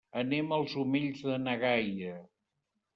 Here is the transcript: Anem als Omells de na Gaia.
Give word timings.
Anem 0.19 0.55
als 0.57 0.73
Omells 0.85 1.21
de 1.29 1.37
na 1.45 1.57
Gaia. 1.67 2.19